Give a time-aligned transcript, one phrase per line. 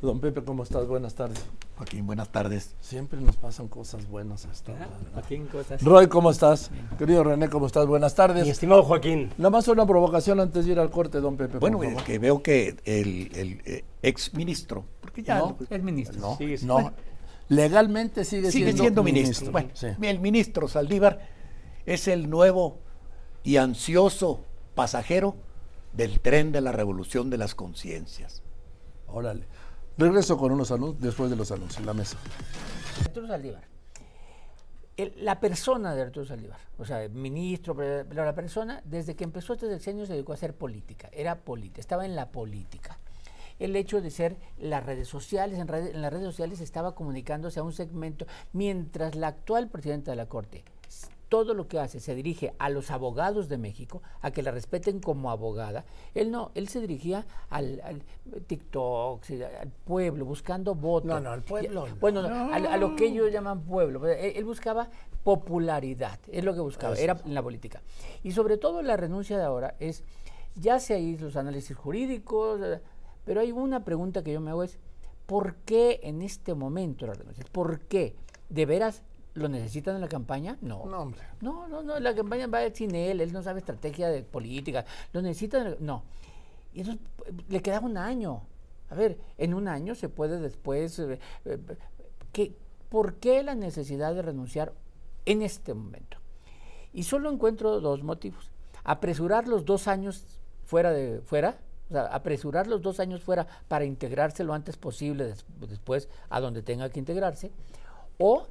[0.00, 0.86] Don Pepe, ¿cómo estás?
[0.86, 1.44] Buenas tardes.
[1.76, 2.76] Joaquín, buenas tardes.
[2.80, 5.10] Siempre nos pasan cosas buenas a esta hora, ¿no?
[5.14, 5.82] Joaquín, ¿cómo estás?
[5.82, 6.70] Roy, ¿cómo estás?
[6.98, 7.84] Querido René, ¿cómo estás?
[7.86, 8.46] Buenas Mi tardes.
[8.46, 9.30] estimado Joaquín.
[9.38, 11.58] Nada más una provocación antes de ir al corte, don Pepe.
[11.58, 16.20] Bueno, es que veo que el, el, eh, ex ministro, porque ya No, Es ministro.
[16.20, 16.76] No, Sigue no.
[16.78, 16.92] siendo-
[17.48, 19.50] Legalmente sigue, sigue siendo, ministro.
[19.50, 19.88] Bueno, Sí.
[20.02, 21.26] el ministro Saldívar
[21.86, 22.78] es el nuevo
[23.42, 24.44] y ansioso
[24.76, 25.34] pasajero
[25.92, 28.42] del tren de la revolución de las conciencias.
[29.08, 29.46] Órale.
[29.98, 32.16] Regreso con unos anuncios, después de los anuncios, la mesa.
[33.04, 33.64] Arturo Saldívar.
[35.16, 39.68] La persona de Arturo Saldívar, o sea, ministro, pero la persona, desde que empezó este
[39.68, 42.98] sexenio se dedicó a hacer política, era política, estaba en la política.
[43.58, 47.72] El hecho de ser las redes sociales, en, las redes sociales estaba comunicándose a un
[47.72, 50.64] segmento, mientras la actual presidenta de la Corte,
[51.28, 55.00] todo lo que hace se dirige a los abogados de México, a que la respeten
[55.00, 58.02] como abogada, él no, él se dirigía al, al
[58.46, 59.22] TikTok,
[59.60, 61.08] al pueblo, buscando votos.
[61.08, 61.96] No, no, al pueblo no.
[61.96, 64.00] Bueno, no, a, a lo que ellos llaman pueblo.
[64.00, 64.88] pero Él, él buscaba
[65.22, 67.82] popularidad, es lo que buscaba, era en la política.
[68.22, 70.04] Y sobre todo la renuncia de ahora es,
[70.54, 72.60] ya se hizo los análisis jurídicos,
[73.24, 74.78] pero hay una pregunta que yo me hago es,
[75.26, 77.44] ¿por qué en este momento la renuncia?
[77.52, 78.16] ¿Por qué?
[78.48, 79.02] ¿De veras
[79.38, 80.58] lo necesitan en la campaña?
[80.60, 80.84] No.
[80.86, 81.20] No, hombre.
[81.40, 85.22] No, no, no, la campaña va sin él, él no sabe estrategia de política, lo
[85.22, 86.02] necesitan, no.
[86.74, 87.02] Y entonces
[87.48, 88.42] le queda un año.
[88.90, 90.98] A ver, en un año se puede después...
[90.98, 91.58] eh, eh,
[92.32, 92.54] ¿qué-
[92.88, 94.72] ¿Por qué la necesidad de renunciar
[95.26, 96.16] en este momento?
[96.94, 98.50] Y solo encuentro dos motivos.
[98.82, 101.58] Apresurar los dos años fuera de fuera,
[101.90, 106.40] o sea, apresurar los dos años fuera para integrarse lo antes posible des- después a
[106.40, 107.52] donde tenga que integrarse,
[108.18, 108.46] o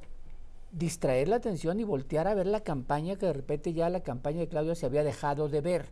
[0.72, 4.40] distraer la atención y voltear a ver la campaña que de repente ya la campaña
[4.40, 5.86] de Claudia se había dejado de ver.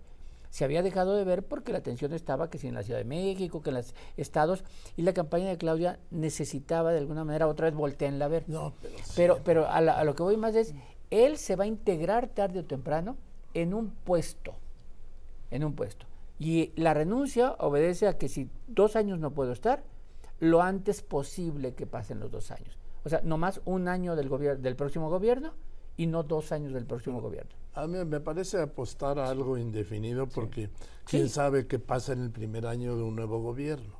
[0.50, 3.04] Se había dejado de ver porque la atención estaba que si en la Ciudad de
[3.04, 4.64] México, que en los estados,
[4.96, 8.44] y la campaña de Claudia necesitaba de alguna manera otra vez voltearla a ver.
[8.48, 10.74] No, pero Pero, pero a, la- a lo que voy más es,
[11.10, 13.16] él se va a integrar tarde o temprano
[13.54, 14.54] en un puesto,
[15.50, 16.06] en un puesto.
[16.38, 19.82] Y la renuncia obedece a que si dos años no puedo estar,
[20.38, 22.78] lo antes posible que pasen los dos años.
[23.06, 25.52] O sea, no más un año del, gobier- del próximo gobierno
[25.96, 27.52] y no dos años del próximo gobierno.
[27.74, 30.70] A mí me parece apostar a algo indefinido porque
[31.04, 31.34] quién Sí.
[31.34, 33.94] sabe qué pasa en el primer año de un nuevo gobierno.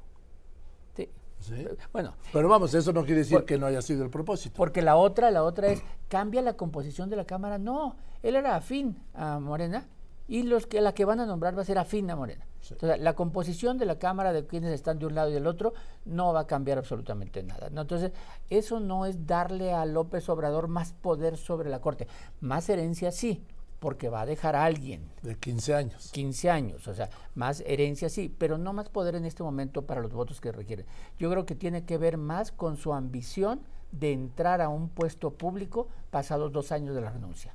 [0.97, 1.09] Sí.
[1.39, 1.69] ¿sí?
[1.93, 4.56] Bueno, Pero vamos, eso no quiere decir Por- que no haya sido el propósito.
[4.56, 7.59] Porque la otra, la otra es, cambia la composición de la Cámara.
[7.59, 7.94] No,
[8.25, 9.87] él era afín a Morena
[10.28, 12.47] y los que la que van a nombrar va a ser afín a Morena.
[12.70, 15.72] Entonces, la composición de la Cámara de quienes están de un lado y del otro
[16.04, 17.70] no va a cambiar absolutamente nada.
[17.70, 17.82] ¿no?
[17.82, 18.12] Entonces,
[18.50, 22.09] eso no es darle a López Obrador más poder sobre la Corte.
[22.41, 23.44] Más herencia sí,
[23.78, 25.09] porque va a dejar a alguien.
[25.22, 26.10] De 15 años.
[26.12, 30.00] 15 años, o sea, más herencia sí, pero no más poder en este momento para
[30.00, 30.87] los votos que requieren.
[31.19, 33.60] Yo creo que tiene que ver más con su ambición
[33.93, 37.54] de entrar a un puesto público pasados dos años de la renuncia.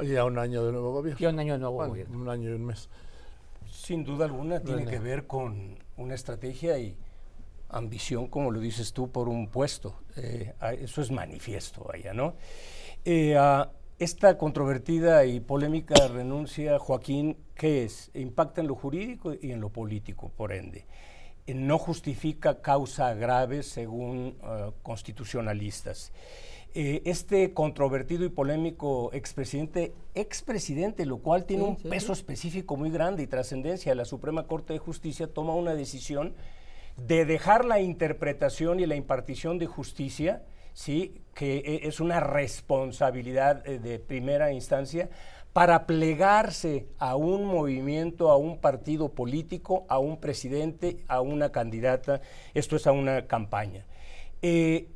[0.00, 1.18] Oye, a un año de nuevo gobierno.
[1.20, 2.18] Y un año de nuevo Bueno, gobierno.
[2.18, 2.88] un año y un mes.
[3.70, 6.96] sin duda alguna tiene que ver con una estrategia y
[7.68, 9.94] ambición, como lo dices tú, por un puesto.
[10.16, 12.34] Eh, ah, eso es manifiesto, vaya, ¿no?
[13.04, 18.10] Eh, ah, esta controvertida y polémica renuncia, Joaquín, ¿qué es?
[18.14, 20.86] Impacta en lo jurídico y en lo político, por ende.
[21.46, 26.12] Eh, no justifica causa grave según ah, constitucionalistas.
[26.72, 32.20] Eh, este controvertido y polémico expresidente, expresidente, lo cual tiene Sí, un sí, peso sí.
[32.20, 36.34] específico muy grande y trascendencia, la Suprema Corte de Justicia toma una decisión
[36.96, 41.22] de dejar la interpretación y la impartición de justicia, ¿sí?
[41.34, 45.08] que e- es una responsabilidad eh, de primera instancia,
[45.52, 52.20] para plegarse a un movimiento, a un partido político, a un presidente, a una candidata,
[52.54, 53.86] esto es a una campaña.
[54.42, 54.88] Eh,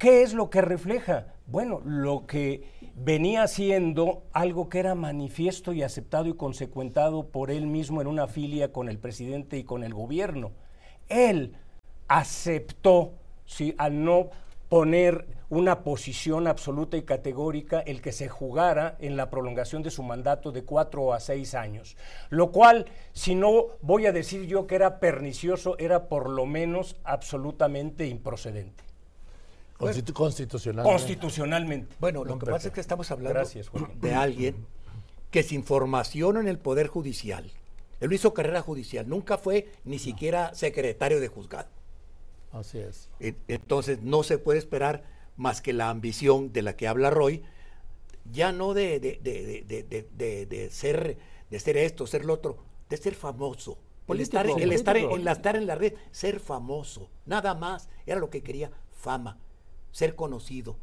[0.00, 1.26] ¿Qué es lo que refleja?
[1.46, 2.62] Bueno, lo que
[2.94, 8.26] venía siendo algo que era manifiesto y aceptado y consecuentado por él mismo en una
[8.26, 10.52] filia con el presidente y con el gobierno.
[11.10, 11.54] Él
[12.08, 13.12] aceptó,
[13.76, 14.30] al no
[14.70, 20.02] poner una posición absoluta y categórica el que se jugara en la prolongación de su
[20.02, 21.98] mandato de cuatro a seis años.
[22.30, 26.96] Lo cual, si no voy a decir yo que era pernicioso, era por lo menos
[27.04, 28.89] absolutamente improcedente.
[29.80, 30.84] Constitu- constitucional.
[30.84, 31.96] Constitucionalmente.
[32.00, 34.66] Bueno, lo que pasa es que estamos hablando Gracias, de alguien
[35.30, 37.50] que sin formación en el Poder Judicial,
[38.00, 41.68] él no hizo carrera judicial, nunca fue ni siquiera secretario de juzgado.
[42.52, 43.08] Así es.
[43.48, 45.04] Entonces no se puede esperar
[45.36, 47.42] más que la ambición de la que habla Roy,
[48.30, 51.16] ya no de, de- de- de- de- de- de- de ser,
[51.48, 53.78] de ser esto, ser lo otro, de ser famoso
[54.08, 58.28] El estar, el estar el estar en la red, ser famoso, nada más, era lo
[58.30, 59.38] que quería, fama,
[59.92, 60.76] ser conocido,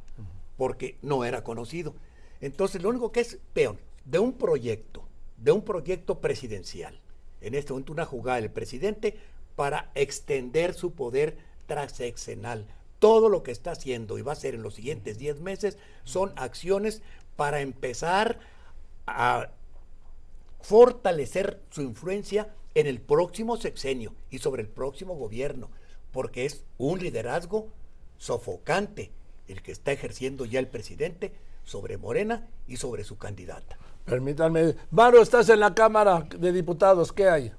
[0.57, 1.95] porque no era conocido.
[2.41, 5.03] Entonces, lo único que es peor, de un proyecto,
[5.37, 6.99] de un proyecto presidencial,
[7.41, 9.17] en este momento una jugada del presidente
[9.55, 12.67] para extender su poder transeccional.
[12.99, 16.31] Todo lo que está haciendo y va a hacer en los siguientes 10 meses son
[16.35, 17.01] acciones
[17.35, 18.39] para empezar
[19.05, 19.51] a
[20.61, 25.69] fortalecer su influencia en el próximo sexenio y sobre el próximo gobierno,
[26.11, 27.69] porque es un liderazgo
[28.17, 29.11] sofocante
[29.47, 31.33] el que está ejerciendo ya el presidente
[31.63, 33.77] sobre Morena y sobre su candidata.
[34.05, 34.75] Permítanme.
[34.91, 37.11] Maro, estás en la Cámara de Diputados.
[37.11, 37.51] ¿Qué hay?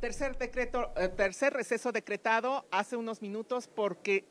[0.00, 4.26] Tercer decreto, eh, tercer receso decretado hace unos minutos porque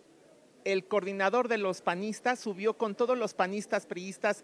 [0.64, 4.44] el coordinador de los panistas subió con todos los panistas priistas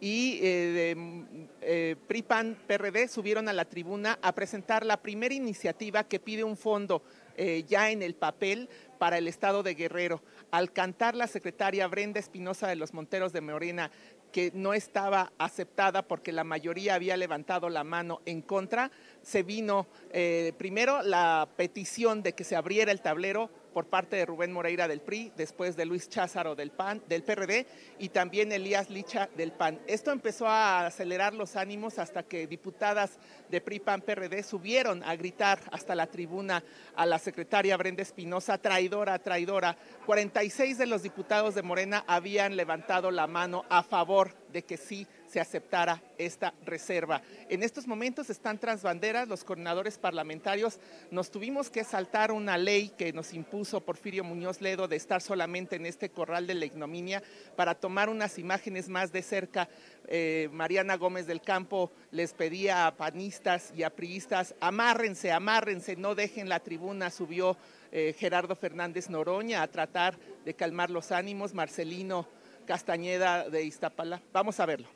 [0.00, 1.24] y eh, mm,
[1.62, 6.56] eh, PRIPAN PRD subieron a la tribuna a presentar la primera iniciativa que pide un
[6.56, 7.02] fondo
[7.36, 10.22] eh, ya en el papel para el estado de Guerrero.
[10.50, 13.90] Al cantar la secretaria Brenda Espinosa de los Monteros de Morena
[14.32, 18.90] que no estaba aceptada porque la mayoría había levantado la mano en contra,
[19.22, 19.86] se vino
[20.58, 25.02] primero la petición de que se abriera el tablero por parte de Rubén Moreira del
[25.02, 27.66] PRI, después de Luis Cházaro del PAN, del PRD
[27.98, 29.78] y también Elías Licha del PAN.
[29.86, 33.18] Esto empezó a acelerar los ánimos hasta que diputadas
[33.50, 36.64] de PRI, PAN, PRD subieron a gritar hasta la tribuna
[36.94, 39.76] a la secretaria Brenda Espinosa, traidora, traidora.
[40.06, 45.06] 46 de los diputados de Morena habían levantado la mano a favor de que sí
[45.28, 47.22] se aceptara esta reserva.
[47.48, 50.78] En estos momentos están tras banderas los coordinadores parlamentarios.
[51.10, 55.76] Nos tuvimos que saltar una ley que nos impuso Porfirio Muñoz Ledo de estar solamente
[55.76, 57.22] en este corral de la ignominia
[57.56, 59.68] para tomar unas imágenes más de cerca.
[60.08, 66.14] Eh, Mariana Gómez del Campo les pedía a panistas y a priistas, amárrense, amárrense, no
[66.14, 67.56] dejen la tribuna, subió
[67.92, 72.28] eh, Gerardo Fernández Noroña a tratar de calmar los ánimos, Marcelino
[72.66, 74.20] Castañeda de Iztapala.
[74.32, 74.95] Vamos a verlo.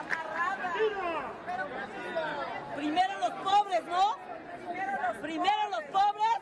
[0.00, 0.74] Amarradas.
[2.76, 4.16] Primero los pobres, ¿no?
[5.22, 6.38] Primero los pobres.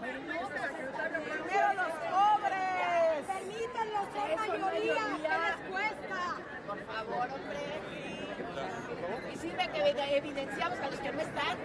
[0.00, 3.26] Primero los pobres.
[3.26, 4.94] Permítanlo ser mayoría.
[5.22, 6.20] ¿Qué les cuesta?
[6.66, 7.62] Por favor, hombre.
[9.32, 11.58] Y sirve que evidenciamos a los que no están.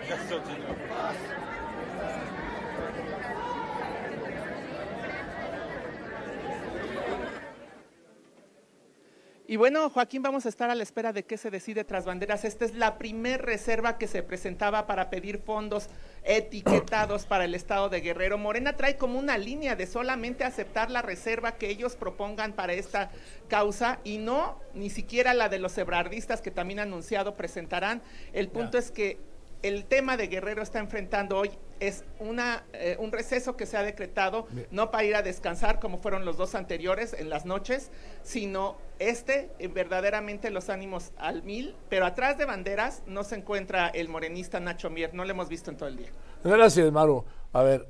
[9.50, 12.46] Y bueno, Joaquín, vamos a estar a la espera de qué se decide tras banderas.
[12.46, 15.90] Esta es la primer reserva que se presentaba para pedir fondos
[16.24, 18.38] etiquetados para el estado de Guerrero.
[18.38, 23.10] Morena trae como una línea de solamente aceptar la reserva que ellos propongan para esta
[23.48, 28.04] causa y no ni siquiera la de los ebrardistas que también han anunciado presentarán.
[28.34, 29.18] El punto es que
[29.64, 31.50] el tema de Guerrero está enfrentando hoy
[31.80, 35.98] es una, eh, un receso que se ha decretado, no para ir a descansar como
[36.00, 37.92] fueron los dos anteriores en las noches,
[38.24, 43.88] sino este eh, verdaderamente los ánimos al mil, pero atrás de banderas no se encuentra
[43.88, 46.10] el morenista Nacho Mier, no lo hemos visto en todo el día.
[46.44, 47.24] Gracias, Maru.
[47.54, 47.88] A ver,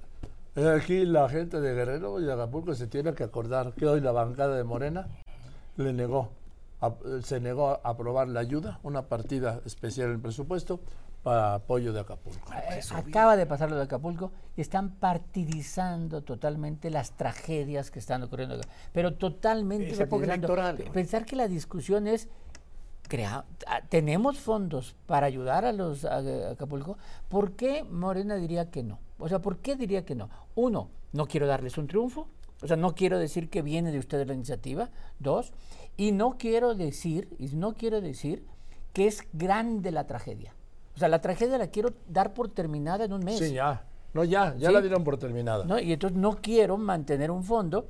[0.56, 4.02] eh, aquí la gente de Guerrero y de Acapulco se tiene que acordar que hoy
[4.02, 5.08] la bancada de Morena
[5.78, 6.30] le negó,
[6.82, 6.94] a-
[7.24, 10.80] se negó a aprobar la ayuda, una partida especial en el presupuesto
[11.24, 12.52] para apoyo de Acapulco.
[12.54, 18.24] Eh, Acaba de pasar lo de Acapulco y están partidizando totalmente las tragedias que están
[18.24, 18.60] ocurriendo.
[18.94, 19.90] Pero totalmente
[20.40, 20.78] electoral.
[20.94, 22.30] Pensar que la discusión es,
[23.08, 26.98] crea- ah, tenemos fondos para ayudar a los a- a Acapulco,
[27.28, 29.00] ¿por qué Morena diría que no?
[29.18, 30.30] O sea, ¿por qué diría que no?
[30.56, 32.28] Uno, no quiero darles un triunfo.
[32.62, 34.90] O sea, no quiero decir que viene de ustedes la iniciativa.
[35.18, 35.54] Dos,
[35.96, 38.46] y no quiero decir, y no quiero decir
[38.92, 40.54] que es grande la tragedia.
[40.96, 43.40] O sea, la tragedia la quiero dar por terminada en un mes.
[43.40, 43.84] Sí, ya.
[44.14, 44.74] No, ya, ya Sí.
[44.74, 45.66] la dieron por terminada.
[45.66, 45.80] ¿no?
[45.80, 47.88] Y entonces no quiero mantener un fondo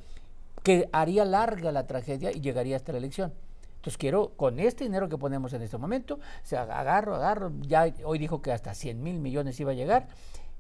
[0.64, 3.34] que haría larga la tragedia y llegaría hasta la elección.
[3.78, 7.92] Entonces quiero, con este dinero que ponemos en este momento, o sea, agarro, agarro, ya
[8.04, 10.08] hoy dijo que hasta 100 mil millones iba a llegar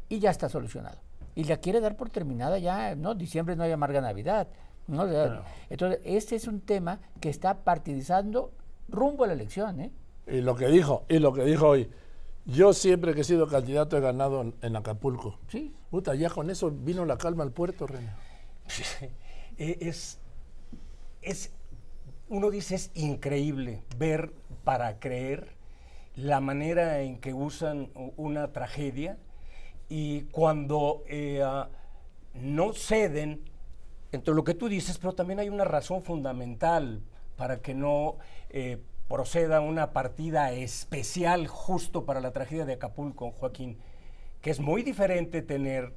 [0.08, 0.98] y ya está solucionado.
[1.36, 3.13] Y la quiere dar por terminada ya, ¿no?
[3.15, 4.48] Diciembre no hay amarga Navidad.
[4.88, 5.05] ¿no?
[5.69, 8.51] Entonces, este es un tema que está partidizando
[8.88, 9.91] rumbo a la elección, ¿eh?
[10.25, 11.89] Y lo que dijo, y lo que dijo hoy,
[12.51, 15.37] yo siempre que he sido candidato he ganado en, en Acapulco.
[15.49, 15.73] Sí.
[15.89, 18.09] Puta, ya con eso vino la calma al puerto, René.
[19.61, 20.17] Eh, es,
[21.21, 21.51] es,
[22.29, 24.31] uno dice, es increíble ver
[24.63, 25.53] para creer
[26.15, 29.17] la manera en que usan una tragedia
[29.89, 31.67] y cuando eh, ah,
[32.35, 33.41] no ceden
[34.13, 37.01] entre lo que tú dices, pero también hay una razón fundamental
[37.35, 38.17] para que no
[38.49, 38.81] eh,
[39.19, 43.77] proceda una partida especial justo para la tragedia de Acapulco, Joaquín,
[44.41, 45.93] que es muy diferente tener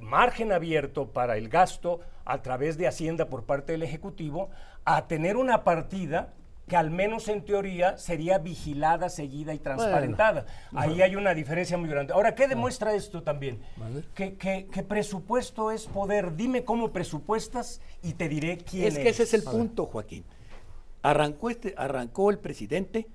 [0.00, 4.50] margen abierto para el gasto a través de Hacienda por parte del Ejecutivo
[4.84, 6.32] a tener una partida
[6.66, 10.46] que al menos en teoría sería vigilada, seguida y transparentada.
[10.74, 12.14] Ahí hay una diferencia muy grande.
[12.14, 13.60] Ahora, ¿qué demuestra esto también?
[14.14, 16.34] Que, que- que presupuesto es poder.
[16.36, 20.24] Dime cómo presupuestas y te diré quién Es que ese es el punto, Joaquín.
[21.08, 23.06] Arrancó, este, arrancó el presidente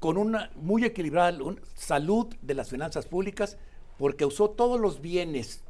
[0.00, 3.56] con una muy equilibrada un- salud de las finanzas públicas
[3.98, 5.62] porque usó todos los bienes,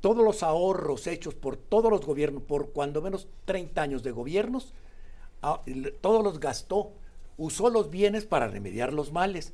[0.00, 4.72] todos los ahorros hechos por todos los gobiernos, por cuando menos 30 años de gobiernos,
[5.42, 5.60] a-
[6.00, 6.92] todos los gastó,
[7.36, 9.52] usó los bienes para remediar los males,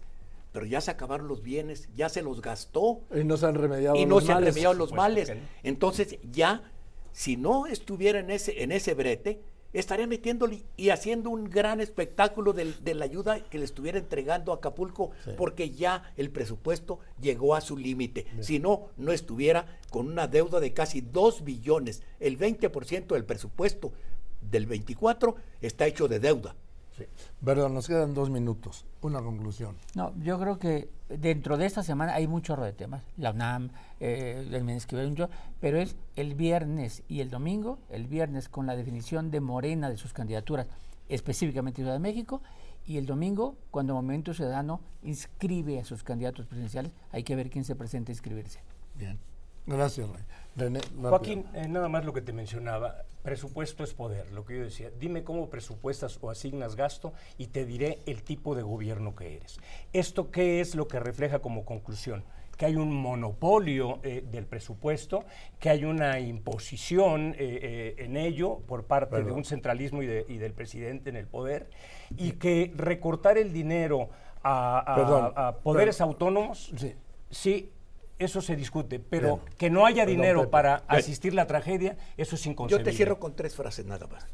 [0.53, 3.97] pero ya se acabaron los bienes, ya se los gastó Y no se han remediado
[3.97, 4.55] y no los se han males.
[4.55, 5.33] remediado los males.
[5.65, 6.63] Entonces ya,
[7.11, 9.43] si no estuviera en ese, en ese brete,
[9.79, 14.53] estaría metiéndole y haciendo un gran espectáculo del- de, la ayuda que le estuviera entregando
[14.53, 18.27] a Acapulco, porque ya el presupuesto llegó a su límite.
[18.41, 22.03] Si no, no estuviera con una deuda de casi 2 billones.
[22.21, 23.93] El 20% del presupuesto
[24.41, 26.55] del 24 está hecho de deuda.
[26.97, 27.05] Sí.
[27.45, 28.87] Perdón, nos quedan dos minutos.
[29.03, 29.77] Una conclusión.
[29.95, 33.03] No, yo creo que dentro de esta semana hay mucho de temas.
[33.17, 35.29] La UNAM, eh, el
[35.61, 39.97] pero es el viernes y el domingo, el viernes con la definición de Morena de
[39.97, 40.69] sus candidaturas,
[41.09, 42.41] específicamente Ciudad de México,
[42.87, 47.65] y el domingo cuando Movimiento Ciudadano inscribe a sus candidatos presidenciales, hay que ver quién
[47.65, 48.61] se presenta a inscribirse.
[48.95, 49.19] Bien.
[49.67, 50.23] Gracias, Rey.
[50.57, 50.81] René.
[51.03, 54.91] Joaquín, eh, nada más lo que te mencionaba, presupuesto es poder, lo que yo decía,
[54.99, 59.59] dime cómo presupuestas o asignas gasto y te diré el tipo de gobierno que eres.
[59.93, 62.25] ¿Esto qué es lo que refleja como conclusión?
[62.57, 65.25] Que hay un monopolio eh, del presupuesto,
[65.61, 70.25] que hay una imposición eh, eh, en ello por parte de un centralismo y, de-
[70.27, 71.69] y del presidente en el poder,
[72.17, 74.09] y que recortar el dinero
[74.43, 76.13] a, a- Perdón, a poderes perdón.
[76.13, 76.95] autónomos, Sí.
[77.31, 77.73] sí,
[78.19, 79.57] eso se discute, pero Bien.
[79.59, 80.51] que no haya Perdón, dinero Pepe.
[80.51, 80.99] para Bien.
[81.01, 82.91] asistir la tragedia, eso es Yo inconcebible.
[82.91, 84.25] te cierro con tres frases nada más.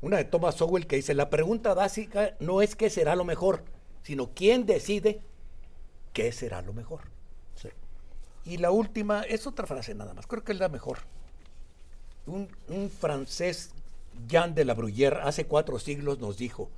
[0.00, 3.64] Una de Thomas Sowell que dice, la pregunta básica no es qué será lo mejor,
[4.02, 5.20] sino quién decide
[6.12, 7.02] qué será lo mejor.
[7.54, 7.68] Sí.
[8.44, 10.98] Y la última es otra frase nada más, creo que es la mejor.
[12.26, 13.70] Un, un francés,
[14.28, 16.68] Jean de la Bruyère, hace cuatro siglos nos dijo,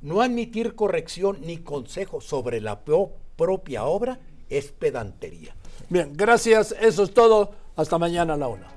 [0.00, 4.18] no admitir corrección ni consejo sobre la pro- propia obra
[4.56, 5.54] es pedantería.
[5.88, 6.74] Bien, gracias.
[6.80, 7.52] Eso es todo.
[7.76, 8.72] Hasta mañana a la una.